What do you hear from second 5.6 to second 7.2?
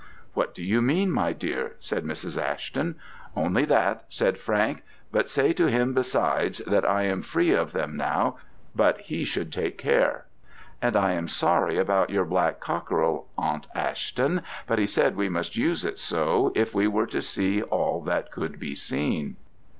him besides that I